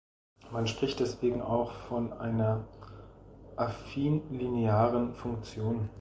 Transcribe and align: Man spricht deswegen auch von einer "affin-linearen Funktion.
Man 0.51 0.65
spricht 0.65 0.99
deswegen 0.99 1.43
auch 1.43 1.73
von 1.73 2.11
einer 2.11 2.67
"affin-linearen 3.55 5.13
Funktion. 5.13 5.89